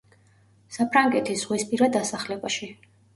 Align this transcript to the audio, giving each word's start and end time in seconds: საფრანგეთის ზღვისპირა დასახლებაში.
საფრანგეთის 0.77 1.37
ზღვისპირა 1.43 1.91
დასახლებაში. 1.97 2.71